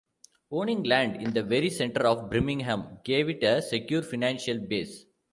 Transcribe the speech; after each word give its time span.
Owning 0.49 0.81
land 0.81 1.17
in 1.21 1.31
the 1.31 1.43
very 1.43 1.69
centre 1.69 2.07
of 2.07 2.27
Birmingham 2.31 2.97
gave 3.03 3.29
it 3.29 3.43
a 3.43 3.61
secure 3.61 4.01
financial 4.01 4.57
base. 4.57 5.05